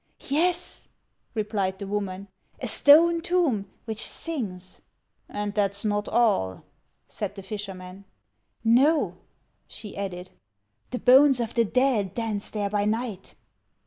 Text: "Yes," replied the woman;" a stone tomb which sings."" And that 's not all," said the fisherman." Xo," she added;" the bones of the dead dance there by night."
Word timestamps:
"Yes," 0.37 0.87
replied 1.35 1.77
the 1.77 1.85
woman;" 1.85 2.27
a 2.59 2.67
stone 2.67 3.21
tomb 3.21 3.69
which 3.85 4.03
sings."" 4.03 4.81
And 5.29 5.53
that 5.53 5.75
's 5.75 5.85
not 5.85 6.09
all," 6.09 6.63
said 7.07 7.35
the 7.35 7.43
fisherman." 7.43 8.05
Xo," 8.65 9.13
she 9.67 9.95
added;" 9.95 10.31
the 10.89 10.97
bones 10.97 11.39
of 11.39 11.53
the 11.53 11.65
dead 11.65 12.15
dance 12.15 12.49
there 12.49 12.71
by 12.71 12.85
night." 12.85 13.35